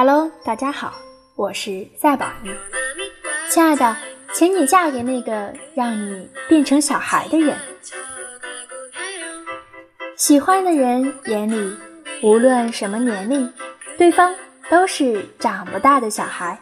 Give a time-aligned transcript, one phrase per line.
[0.00, 0.94] Hello，大家好，
[1.34, 2.52] 我是赛宝妮。
[3.50, 3.96] 亲爱的，
[4.32, 7.58] 请你嫁给那个让你变成小孩的人。
[10.14, 11.76] 喜欢的人眼里，
[12.22, 13.52] 无论什么年龄，
[13.96, 14.32] 对方
[14.70, 16.56] 都是长不大的小孩。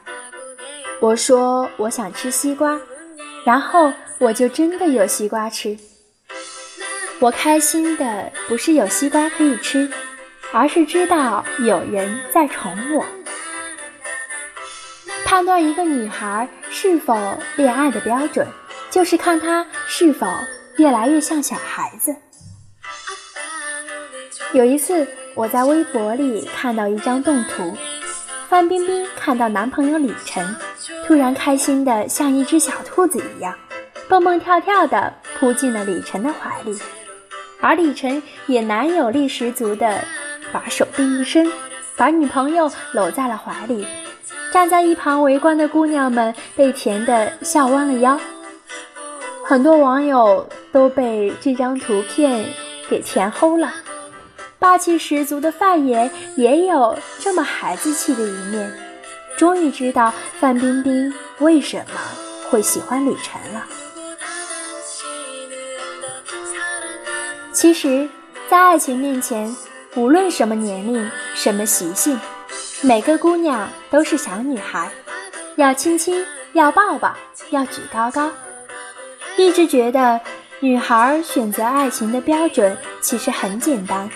[0.99, 2.81] 我说我想吃西瓜，
[3.45, 5.77] 然后我就真的有西瓜吃。
[7.21, 9.87] 我开心的不是有西瓜可以吃，
[10.55, 13.05] 而是知道有人在宠我。
[15.27, 18.47] 判断一个女孩是否恋爱的标准，
[18.91, 20.25] 就是看她是否
[20.77, 22.15] 越来越像小孩子。
[24.53, 25.05] 有一次，
[25.35, 27.77] 我在微博里看到一张动图，
[28.49, 30.55] 范冰冰看到男朋友李晨，
[31.05, 33.53] 突然开心的像一只小兔子一样，
[34.09, 36.79] 蹦蹦跳跳的扑进了李晨的怀里，
[37.61, 40.05] 而李晨也男友力十足的
[40.53, 41.51] 把手臂一伸，
[41.97, 43.85] 把女朋友搂在了怀里。
[44.53, 48.19] 站在一旁围观的姑娘们被甜的笑弯了腰，
[49.45, 52.47] 很多网友都被这张图片
[52.89, 53.73] 给甜齁了。
[54.59, 58.73] 霸气十足的范爷也有这么孩子气的一面，
[59.37, 62.01] 终于知道范冰冰为什么
[62.49, 63.67] 会喜欢李晨了。
[67.53, 68.09] 其实，
[68.49, 69.55] 在爱情面前，
[69.95, 72.19] 无论什么年龄、什么习性。
[72.83, 74.91] 每个姑娘都是小女孩，
[75.57, 77.17] 要亲亲，要抱抱，
[77.51, 78.31] 要举高高。
[79.39, 80.21] 一直觉得
[80.61, 84.11] 女孩选择爱情的标准其实很简单，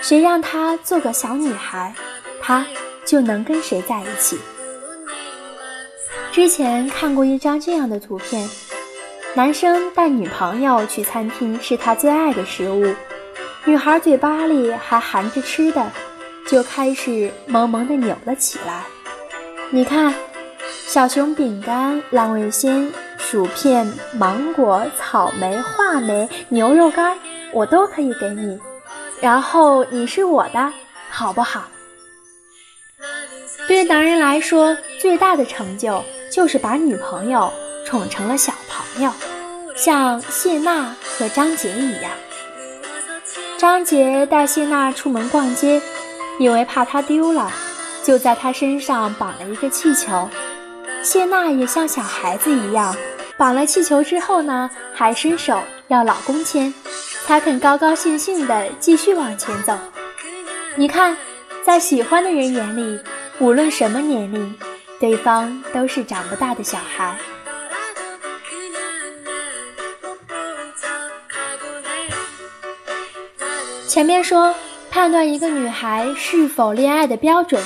[0.00, 1.94] 谁让她做个小女孩，
[2.40, 2.66] 她
[3.04, 4.38] 就能跟谁在一起。
[6.32, 8.48] 之前看过一张这样的图片，
[9.34, 12.94] 男生带女朋友去餐厅吃他最爱的食物，
[13.66, 15.92] 女孩嘴巴里还含着吃的。
[16.48, 18.84] 就开始萌萌的扭了起来。
[19.70, 20.14] 你看，
[20.86, 27.18] 小熊饼干、浪味仙、薯片、芒果、草莓、话梅、牛肉干，
[27.52, 28.58] 我都可以给你，
[29.20, 30.72] 然后你是我的，
[31.10, 31.64] 好不好？
[33.66, 37.52] 对男人来说，最大的成就就是把女朋友
[37.84, 39.12] 宠成了小朋友，
[39.74, 42.12] 像谢娜和张杰一样。
[43.58, 45.82] 张杰带谢娜出门逛街。
[46.38, 47.50] 因为怕它丢了，
[48.04, 50.28] 就在他身上绑了一个气球。
[51.02, 52.94] 谢娜也像小孩子一样，
[53.38, 56.72] 绑了气球之后呢，还伸手要老公牵，
[57.24, 59.76] 才肯高高兴兴地继续往前走。
[60.74, 61.16] 你看，
[61.64, 63.00] 在喜欢的人眼里，
[63.38, 64.54] 无论什么年龄，
[65.00, 67.16] 对方都是长不大的小孩。
[73.88, 74.54] 前面说。
[74.96, 77.62] 判断一个女孩是否恋爱的标准，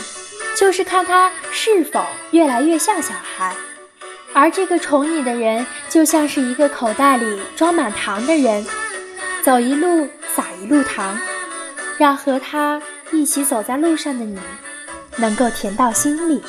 [0.56, 3.54] 就是看她是否越来越像小孩。
[4.32, 8.66] 而这个宠你的人，就像是一个口袋里装满糖的人，
[9.44, 11.16] 走一路撒一路糖，
[11.98, 12.82] 让和他
[13.12, 14.36] 一起走在路上的你，
[15.16, 16.42] 能够甜到心里。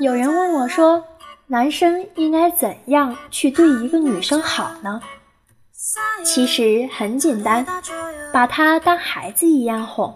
[0.00, 1.04] 有人问我说
[1.46, 5.00] ：“男生应该怎样去对一个女生好呢？”
[6.24, 7.64] 其实很简单，
[8.32, 10.12] 把他当孩子一样哄。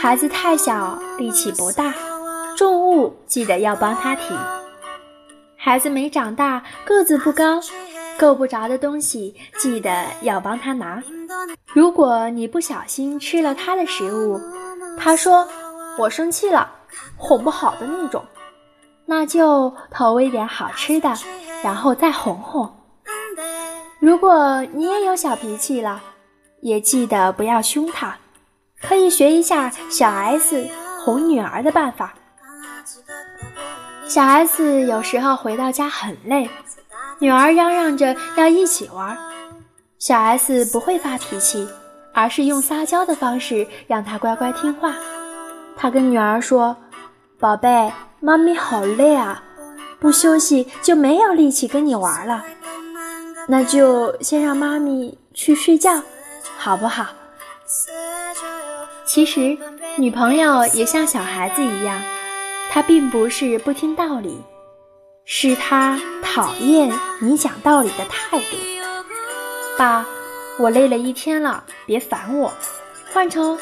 [0.00, 1.92] 孩子太小，力气不大，
[2.56, 4.34] 重物记得要帮他提。
[5.58, 7.60] 孩子没长大，个子不高，
[8.18, 11.02] 够不着的东西记得要帮他拿。
[11.74, 14.40] 如果你不小心吃了他的食物，
[14.98, 15.46] 他说
[15.98, 16.70] 我生气了，
[17.16, 18.24] 哄不好的那种，
[19.04, 21.12] 那就投喂点好吃的，
[21.62, 22.72] 然后再哄哄。
[23.98, 26.02] 如果你也有小脾气了，
[26.60, 28.16] 也记得不要凶他，
[28.80, 30.68] 可以学一下小 S
[31.04, 32.14] 哄女儿的办法。
[34.06, 36.48] 小 S 有时候回到家很累，
[37.18, 39.16] 女儿嚷嚷着要一起玩，
[39.98, 41.66] 小 S 不会发脾气，
[42.12, 44.94] 而是用撒娇的方式让她乖乖听话。
[45.76, 46.76] 她跟女儿说
[47.40, 49.42] ：“宝贝，妈咪好累啊，
[49.98, 52.44] 不休息就没有力气跟你玩了。”
[53.48, 56.02] 那就先让妈咪去睡觉，
[56.58, 57.06] 好不好？
[59.04, 59.56] 其实，
[59.96, 62.02] 女朋友也像小孩子一样，
[62.70, 64.42] 她并不是不听道理，
[65.24, 68.56] 是她讨厌你讲道理的态度。
[69.78, 70.04] 爸，
[70.58, 72.52] 我累了一天了，别烦我。
[73.12, 73.56] 换成，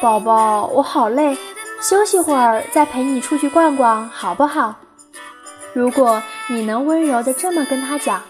[0.00, 1.38] 宝宝，我好累，
[1.80, 4.74] 休息会儿再陪你出去逛逛，好不好？
[5.72, 8.20] 如果你能温柔的这么跟他讲。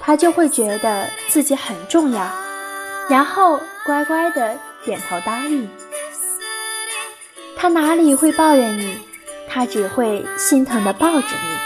[0.00, 2.26] 他就会觉得自己很重要，
[3.08, 5.68] 然后乖乖的点头答应。
[7.56, 8.98] 他哪里会抱怨你？
[9.48, 11.58] 他只会心疼的抱着你。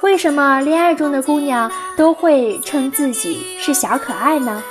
[0.00, 4.62] 为什么恋爱中的姑娘都会称自己是小可爱呢？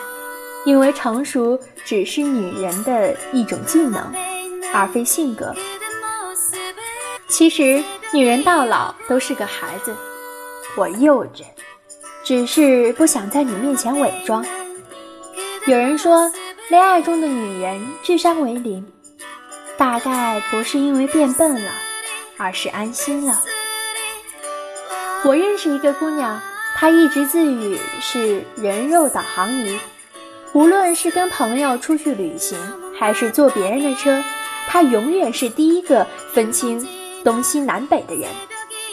[0.65, 4.01] 因为成熟只是女人的一种技能，
[4.73, 5.53] 而非性格。
[7.27, 7.83] 其实，
[8.13, 9.93] 女人到老都是个孩子。
[10.77, 11.43] 我幼稚，
[12.27, 14.45] 只是不想在你面前伪装。
[15.65, 16.29] 有人说，
[16.67, 18.85] 恋爱中的女人智商为零，
[19.77, 21.71] 大概不是因为变笨了，
[22.35, 23.41] 而是安心了。
[25.23, 26.37] 我认识一个姑娘，
[26.75, 29.79] 她一直自诩是人肉导航仪，
[30.51, 32.59] 无论是跟朋友出去旅行，
[32.99, 34.21] 还是坐别人的车，
[34.67, 36.85] 她永远是第一个分清
[37.23, 38.27] 东西南北的人。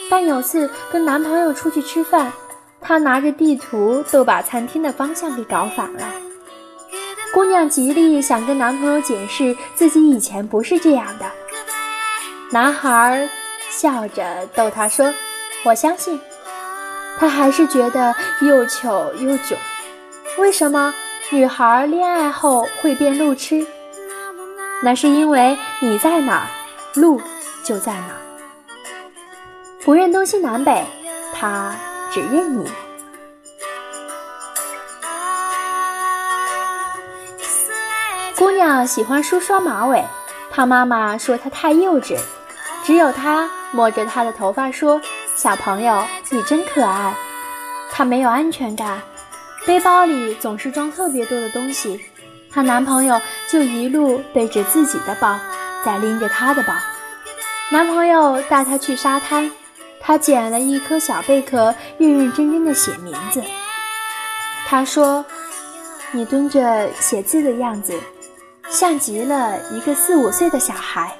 [0.09, 2.31] 但有次跟男朋友出去吃饭，
[2.87, 6.05] 她拿着地图都把餐厅的方向给搞反了。
[7.33, 11.25] 姑娘极力想跟男朋友解释自己以前不是这样的，
[12.51, 13.27] 男孩
[13.71, 15.11] 笑着逗她说
[15.65, 16.19] ：“我相信。”
[17.19, 19.57] 她还是觉得又糗又囧。
[20.37, 20.93] 为什么
[21.31, 23.65] 女孩恋爱后会变路痴？
[24.83, 26.47] 那是因为你在哪儿，
[26.93, 27.19] 路
[27.63, 28.21] 就在哪儿，
[29.83, 30.85] 不认东西南北，
[31.33, 31.73] 他
[32.15, 32.65] 只认你。
[38.37, 40.01] 姑娘喜欢梳双马尾，
[40.49, 42.17] 她妈妈说她太幼稚。
[42.85, 45.01] 只有她摸着她的头发说
[45.35, 47.13] ：“小朋友，你真可爱。”
[47.91, 49.01] 她没有安全感，
[49.65, 51.99] 背包里总是装特别多的东西。
[52.49, 53.19] 她男朋友
[53.49, 55.37] 就一路背着自己的包，
[55.83, 56.73] 再拎着她的包。
[57.71, 59.51] 男朋友带她去沙滩，
[60.05, 63.43] 他捡了一颗小贝壳，认认真真的写名字。
[64.67, 65.25] 他说
[66.13, 67.99] ：“你蹲着写字的样子。”
[68.69, 71.11] 像极了一个四五岁的小孩。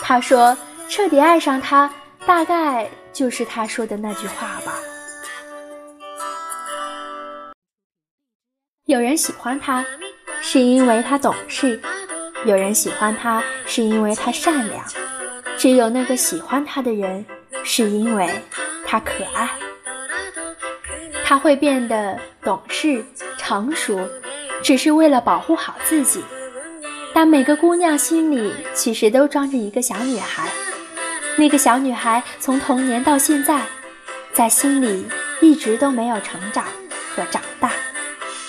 [0.00, 0.58] 他说
[0.90, 1.88] ：“彻底爱上他，
[2.26, 4.72] 大概就是他说的那句话吧。”
[8.86, 9.86] 有人喜欢他，
[10.40, 11.78] 是因为他懂事；
[12.44, 14.84] 有人喜欢他，是因为他善良。
[15.56, 17.24] 只有那个喜欢他的人，
[17.66, 18.30] 是因为
[18.86, 19.50] 他可爱。
[21.24, 23.04] 他会变得懂事、
[23.36, 24.08] 成熟，
[24.62, 26.22] 只是为了保护好自己。
[27.12, 30.48] 但每个姑娘心里其实都装着一个小女孩，
[31.36, 33.60] 那个小女孩从童年到现在，
[34.32, 35.04] 在心里
[35.40, 36.64] 一直都没有成长
[37.14, 37.72] 和长大。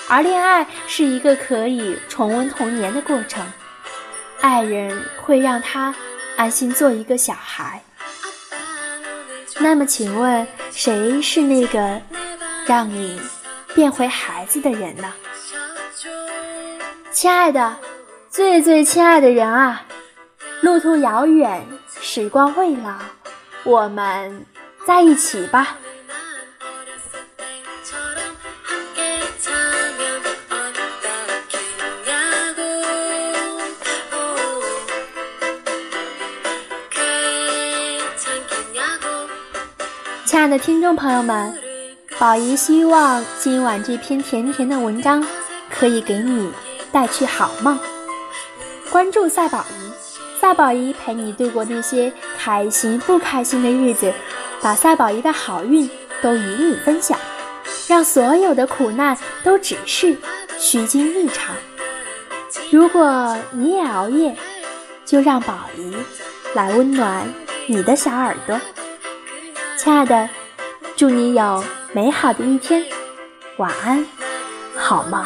[0.08, 3.44] 而恋爱是一个可以重温童年的过程，
[4.40, 5.96] 爱人会让她
[6.36, 7.82] 安心做一个小孩。
[9.60, 12.02] 那么，请问谁是那个
[12.66, 13.20] 让你
[13.76, 15.12] 变回孩子的人呢？
[17.12, 17.76] 亲爱的。
[18.30, 19.82] 最最亲爱的人啊，
[20.62, 21.66] 路途遥远，
[22.00, 22.94] 时光未老，
[23.64, 24.46] 我们
[24.86, 25.76] 在一起吧。
[40.28, 41.58] 亲爱的听众朋友们，
[42.20, 45.26] 宝仪希望今晚这篇甜甜的文章
[45.70, 46.52] 可以给你
[46.92, 47.80] 带去好梦。
[48.90, 54.14] 关注赛宝仪，赛宝仪陪你度过那些开心不开心的日子，
[54.62, 55.90] 把赛宝仪的好运
[56.22, 57.18] 都与你分享，
[57.88, 60.14] 让所有的苦难都只是
[60.60, 61.56] 虚惊一场。
[62.70, 64.36] 如果你也熬夜，
[65.06, 65.96] 就让宝仪
[66.54, 67.26] 来温暖
[67.66, 68.60] 你的小耳朵。
[69.78, 70.28] 亲爱的，
[70.96, 72.84] 祝你有美好的一天，
[73.58, 74.04] 晚安，
[74.76, 75.24] 好梦。